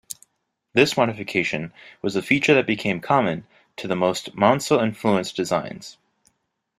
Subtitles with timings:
[0.73, 3.45] This modification was a feature that became common
[3.77, 5.99] to most Maunsell-influenced designs.